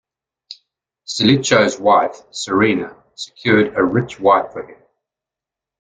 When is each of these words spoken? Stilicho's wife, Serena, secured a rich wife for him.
Stilicho's 1.05 1.79
wife, 1.79 2.23
Serena, 2.31 2.95
secured 3.13 3.77
a 3.77 3.83
rich 3.83 4.19
wife 4.19 4.51
for 4.51 4.65
him. 4.67 4.81